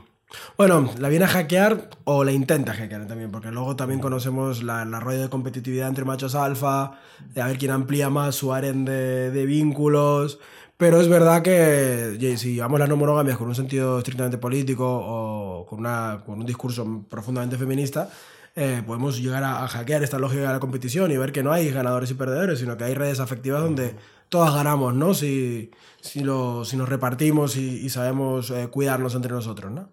[0.59, 4.85] Bueno, la viene a hackear o la intenta hackear también, porque luego también conocemos la,
[4.85, 6.99] la de competitividad entre machos alfa,
[7.33, 10.40] de a ver quién amplía más su aren de, de vínculos.
[10.76, 15.66] Pero es verdad que si llevamos las no monogamias con un sentido estrictamente político o
[15.66, 18.10] con, una, con un discurso profundamente feminista,
[18.56, 21.52] eh, podemos llegar a, a, hackear esta lógica de la competición y ver que no
[21.52, 23.96] hay ganadores y perdedores, sino que hay redes afectivas donde
[24.28, 25.14] todas ganamos, ¿no?
[25.14, 29.90] Si, si, lo, si nos repartimos y, sabemos eh, cuidarnos entre nosotros, ¿no?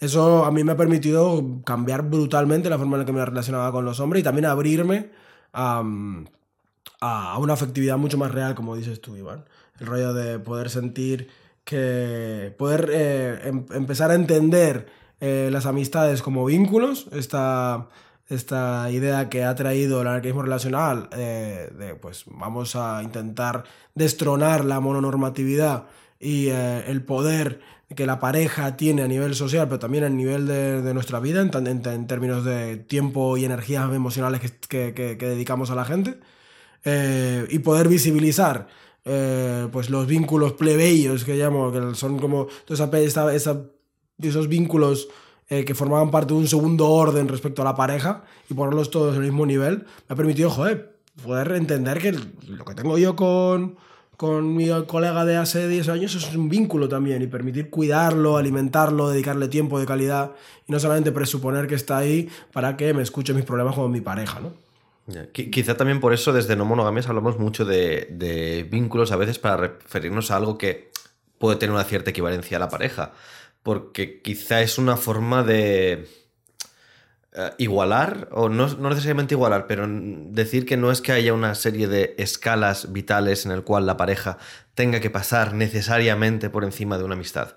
[0.00, 3.70] Eso a mí me ha permitido cambiar brutalmente la forma en la que me relacionaba
[3.70, 5.10] con los hombres y también abrirme
[5.52, 5.82] a,
[7.02, 9.44] a una afectividad mucho más real, como dices tú, Iván.
[9.80, 11.28] El rollo de poder sentir
[11.64, 12.54] que...
[12.56, 14.86] poder eh, em, empezar a entender
[15.20, 17.88] eh, las amistades como vínculos, esta
[18.28, 24.64] esta idea que ha traído el anarquismo relacional, eh, de pues vamos a intentar destronar
[24.64, 25.84] la mononormatividad
[26.18, 27.60] y el poder
[27.94, 32.06] que la pareja tiene a nivel social, pero también a nivel de, nuestra vida, en,
[32.06, 36.18] términos de tiempo y energías emocionales que, que, dedicamos a la gente,
[36.84, 38.68] eh, y poder visibilizar
[39.72, 45.08] pues los vínculos plebeyos que llamo, que son como esa, esos vínculos
[45.52, 49.16] eh, que formaban parte de un segundo orden respecto a la pareja y ponerlos todos
[49.16, 53.76] el mismo nivel, me ha permitido, joder, poder entender que lo que tengo yo con,
[54.16, 59.10] con mi colega de hace 10 años es un vínculo también y permitir cuidarlo, alimentarlo,
[59.10, 60.30] dedicarle tiempo de calidad
[60.66, 64.00] y no solamente presuponer que está ahí para que me escuche mis problemas con mi
[64.00, 64.71] pareja, ¿no?
[65.32, 70.30] Quizá también por eso desde no monogamias hablamos mucho de, vínculos a veces para referirnos
[70.30, 70.92] a algo que
[71.38, 73.12] puede tener una cierta equivalencia a la pareja
[73.62, 76.08] porque quizá es una forma de
[77.32, 81.88] eh, igualar, o no, necesariamente igualar, pero decir que no es que haya una serie
[81.88, 84.38] de escalas vitales en el cual la pareja
[84.74, 87.56] tenga que pasar necesariamente por encima de una amistad.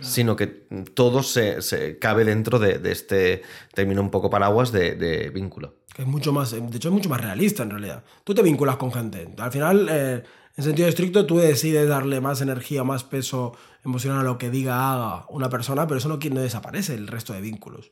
[0.00, 0.46] Sino que
[0.94, 3.42] todo se, se cabe dentro de, de este
[3.74, 5.74] término un poco paraguas de, de vínculo.
[5.96, 8.04] Es mucho más, de hecho es mucho más realista en realidad.
[8.24, 9.28] Tú te vinculas con gente.
[9.38, 10.22] Al final, eh,
[10.56, 14.92] en sentido estricto, tú decides darle más energía, más peso emocional a lo que diga,
[14.92, 17.90] haga una persona, pero eso no, no desaparece el resto de vínculos.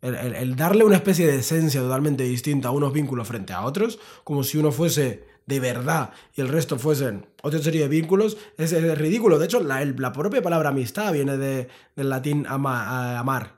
[0.00, 3.62] El, el- el darle una especie de esencia totalmente distinta a unos vínculos frente a
[3.64, 8.36] otros, como si uno fuese de verdad y el resto fuesen otra serie de vínculos,
[8.56, 9.38] es, es ridículo.
[9.38, 13.56] De hecho, la, el- la propia palabra amistad viene de- del latín ama- a- amar.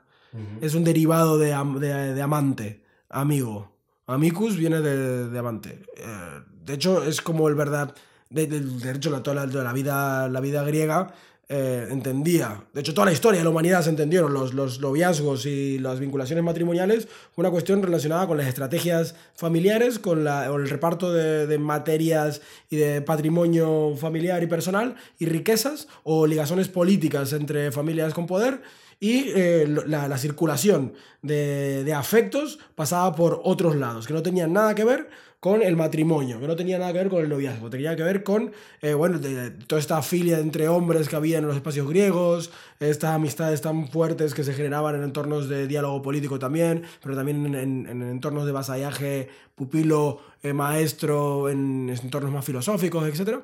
[0.61, 3.71] Es un derivado de, am- de- de amante, amigo.
[4.05, 5.81] Amicus viene de, amante.
[5.95, 7.95] Eh, de hecho, es como el verdad.
[8.29, 8.45] De,
[8.91, 11.13] hecho, la, toda la, toda la vida, la vida griega
[11.49, 12.61] eh, entendía.
[12.73, 14.33] De hecho, toda la historia de la humanidad se entendieron.
[14.33, 17.07] Los, los noviazgos y las vinculaciones matrimoniales
[17.37, 22.41] una cuestión relacionada con las estrategias familiares, con, la, con el reparto de, de materias
[22.69, 28.61] y de patrimonio familiar y personal y riquezas o ligaciones políticas entre familias con poder
[28.99, 34.73] y eh, la, la circulación de, afectos pasaba por otros lados, que no tenían nada
[34.75, 37.95] que ver con el matrimonio, que no tenía nada que ver con el noviazgo, tenía
[37.95, 41.55] que ver con, eh, bueno, de- toda esta filia entre hombres que había en los
[41.55, 46.83] espacios griegos, estas amistades tan fuertes que se generaban en entornos de diálogo político también,
[47.03, 53.07] pero también en, en- en entornos de vasallaje pupilo, eh, maestro, en entornos más filosóficos,
[53.07, 53.41] etcétera.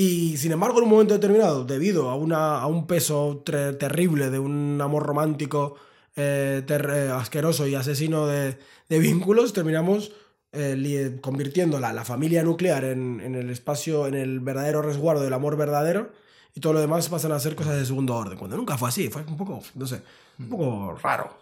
[0.00, 4.38] Y sin embargo, en un momento determinado, debido a, una, a un peso terrible de
[4.38, 5.74] un amor romántico
[6.14, 8.56] eh, eh, asqueroso y asesino de,
[8.88, 10.12] vínculos, terminamos
[10.52, 15.32] eh, convirtiendo la, la familia nuclear en, en el espacio, en el verdadero resguardo del
[15.32, 16.12] amor verdadero,
[16.54, 19.08] y todo lo demás pasan a ser cosas de segundo orden, cuando nunca fue así,
[19.08, 20.00] fue un poco, no sé,
[20.38, 21.36] un poco raro,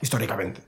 [0.00, 0.62] históricamente.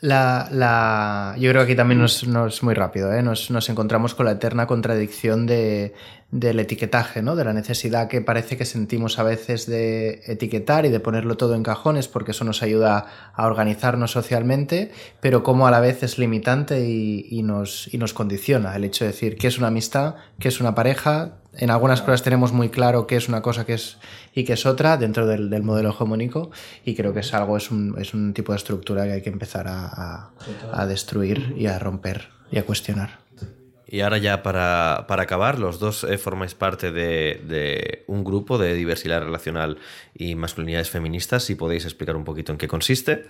[0.00, 3.20] La, la- yo creo que aquí también nos, nos- muy rápido, ¿eh?
[3.20, 5.92] nos, nos encontramos con la eterna contradicción de,
[6.30, 7.34] del etiquetaje, ¿no?
[7.34, 11.56] de la necesidad que parece que sentimos a veces de etiquetar y de ponerlo todo
[11.56, 16.16] en cajones porque eso nos ayuda a organizarnos socialmente, pero como a la vez es
[16.16, 20.14] limitante y, y nos, y nos condiciona el hecho de decir qué es una amistad,
[20.38, 21.37] qué es una pareja.
[21.54, 23.98] En algunas cosas tenemos muy claro qué es una cosa que es,
[24.34, 26.50] y qué es otra dentro del, del modelo hegemónico
[26.84, 30.86] y creo que es algo, es un, tipo de estructura que hay que empezar a
[30.86, 33.28] destruir y a romper y a cuestionar.
[33.90, 38.58] Y ahora ya para, para acabar, los dos eh, formáis parte de, de un grupo
[38.58, 39.78] de diversidad relacional
[40.14, 43.24] y masculinidades feministas, si podéis explicar un poquito en qué consiste.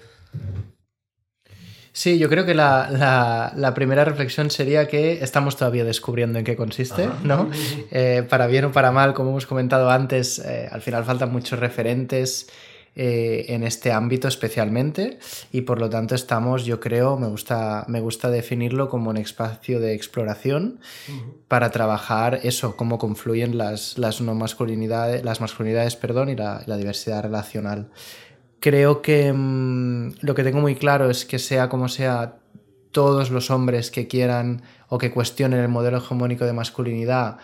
[2.00, 6.44] Sí, yo creo que la, la- la primera reflexión sería que estamos todavía descubriendo en
[6.44, 7.50] qué consiste, ¿no?
[7.90, 11.58] Eh, para bien o para mal, como hemos comentado antes, eh, al final faltan muchos
[11.58, 12.46] referentes
[12.94, 15.18] eh, en este ámbito especialmente
[15.52, 19.80] y por lo tanto estamos, yo creo, me gusta, me gusta definirlo como un espacio
[19.80, 20.78] de exploración
[21.48, 26.76] para trabajar eso, cómo confluyen las, las no masculinidades, las masculinidades, perdón, y la, la
[26.76, 27.88] diversidad relacional.
[28.60, 32.38] Creo que mm, lo que tengo muy claro es que sea como sea,
[32.90, 37.38] todos los hombres que quieran o que cuestionen el modelo hegemónico de masculinidad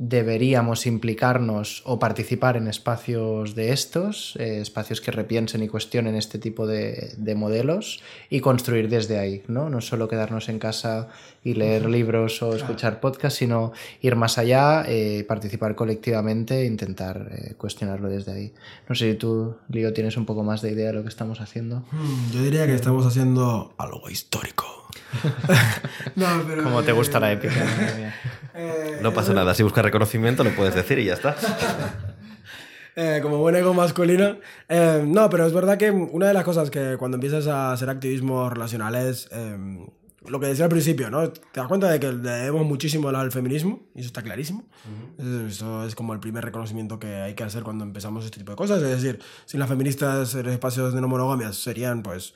[0.00, 6.38] deberíamos implicarnos o participar en espacios de estos, eh, espacios que repiensen y cuestionen este
[6.38, 9.68] tipo de, de modelos y construir desde ahí, ¿no?
[9.68, 11.08] No solo quedarnos en casa
[11.44, 17.28] y leer libros o escuchar podcasts, sino ir más allá, eh, participar colectivamente e intentar
[17.32, 18.54] eh, cuestionarlo desde ahí.
[18.88, 21.42] No sé si tú, Lío, tienes un poco más de idea de lo que estamos
[21.42, 21.84] haciendo.
[21.92, 24.64] Hmm, Yo diría que estamos haciendo algo histórico.
[26.16, 27.54] no, pero, Como te gusta la épica.
[28.54, 31.36] eh, No pasa nada, si buscas reconocimiento lo puedes decir y ya está.
[32.96, 34.38] eh, como buen ego masculino.
[34.68, 37.90] Eh, no, pero es verdad que una de las cosas que cuando empiezas a hacer
[37.90, 39.58] activismo relacional es eh,
[40.26, 41.30] lo que decía al principio, ¿no?
[41.30, 44.64] Te das cuenta de que debemos muchísimo al feminismo, y eso está clarísimo.
[45.48, 48.56] Eso es como el primer reconocimiento que hay que hacer cuando empezamos este tipo de
[48.56, 48.82] cosas.
[48.82, 52.34] Es decir, sin las feministas, los espacios de no monogamias serían, pues,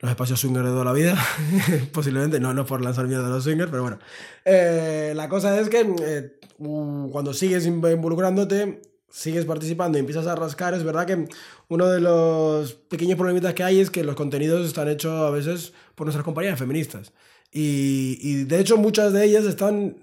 [0.00, 1.16] los espacios swinger de toda la vida,
[1.92, 3.98] posiblemente, no, no por lanzar miedo de los swingers, pero bueno.
[4.44, 10.26] Eh, la cosa es que eh, uh, cuando sigues in- involucrándote, sigues participando y empiezas
[10.26, 11.28] a rascar, es verdad que
[11.68, 15.72] uno de los pequeños problemitas que hay es que los contenidos están hechos a veces
[15.94, 17.12] por nuestras compañías feministas.
[17.52, 19.96] Y, y de hecho muchas de ellas están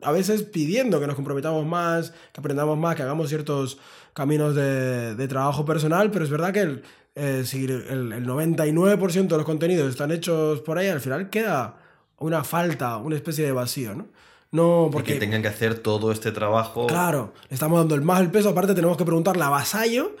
[0.00, 3.78] a veces pidiendo que nos comprometamos más, que aprendamos más, que hagamos ciertos
[4.14, 6.82] caminos de, de trabajo personal, pero es verdad que el,
[7.14, 11.76] eh, si el, el 99% de los contenidos están hechos por ahí, al final queda
[12.18, 14.06] una falta, una especie de vacío, ¿no?
[14.50, 15.14] No, Porque porque...
[15.14, 16.86] tengan que hacer todo este trabajo.
[16.86, 20.14] Claro, le estamos dando el más el peso, aparte tenemos que preguntarle a Vasallo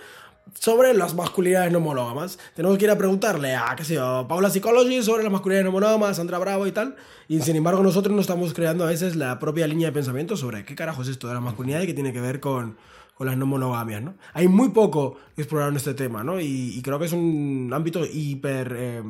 [0.58, 2.38] sobre las masculinidades no monógamas.
[2.54, 5.72] Tenemos que ir a preguntarle a, qué sé yo, Paula Psychology sobre las masculinidades no
[5.72, 6.96] monógamas, Sandra Bravo y tal.
[7.28, 10.64] Y sin embargo nosotros no estamos creando a veces la propia línea de pensamiento sobre
[10.64, 12.76] qué carajo es esto de la masculinidad y qué tiene que ver con
[13.22, 14.16] o las no monogamias, ¿no?
[14.34, 16.40] Hay muy poco explorado en este tema, ¿no?
[16.40, 19.02] Y, creo que es un ámbito hiper eh,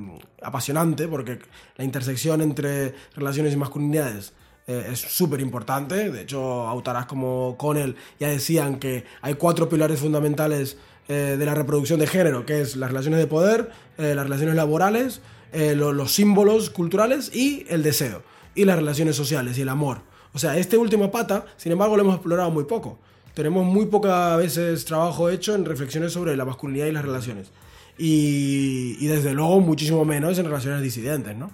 [0.43, 1.39] apasionante porque
[1.77, 4.35] la intersección entre relaciones y masculinidades
[4.67, 6.11] eh, es súper importante.
[6.11, 10.77] De hecho, autoras como Connell ya decían que hay cuatro pilares fundamentales
[11.09, 15.23] eh, de la reproducción de género, que es las relaciones de poder, las relaciones laborales,
[15.53, 18.23] los símbolos culturales y el deseo,
[18.55, 20.03] y las relaciones sociales y el amor.
[20.35, 22.99] O sea, este último pata, sin embargo, lo hemos explorado muy poco.
[23.35, 27.51] Tenemos muy pocas veces trabajo hecho en reflexiones sobre la masculinidad y las relaciones.
[27.99, 31.51] Y, y desde luego muchísimo menos en relaciones disidentes, ¿no?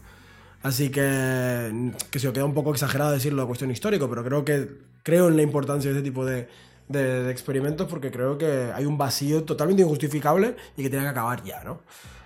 [0.63, 4.69] Así que, que se queda un poco exagerado decirlo a cuestión histórica, pero creo que
[5.05, 6.49] creo en la importancia de este tipo de,
[6.89, 11.11] de, de, experimentos porque creo que hay un vacío totalmente injustificable y que tiene que
[11.11, 11.81] acabar ya, ¿no?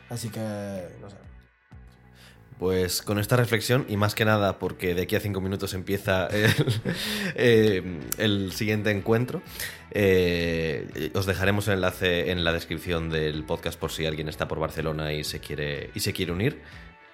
[0.09, 0.41] Así que,
[1.01, 1.17] no sé.
[2.63, 6.29] Pues con esta reflexión, y más que nada porque de aquí a cinco minutos empieza
[6.29, 6.49] el,
[7.35, 9.43] eh, siguiente encuentro,
[9.91, 14.61] eh, os dejaremos el enlace en la descripción del podcast por si alguien está por
[14.61, 16.63] Barcelona y se quiere, y se quiere unir.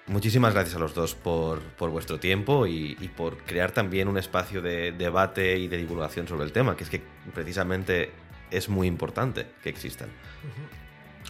[0.05, 4.91] Muchísimas gracias a los dos por, vuestro tiempo y, por crear también un espacio de
[4.91, 7.01] debate y de divulgación sobre el tema, que es que
[7.33, 8.11] precisamente
[8.51, 10.09] es muy importante que existan.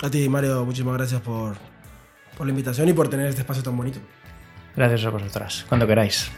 [0.01, 1.55] A ti, Mario, muchísimas gracias por,
[2.39, 3.99] por la invitación y por tener este espacio tan bonito.
[4.73, 6.31] Gracias a vosotras, cuando queráis.